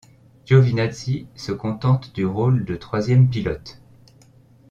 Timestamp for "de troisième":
2.65-3.29